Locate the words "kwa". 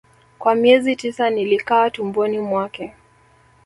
0.39-0.55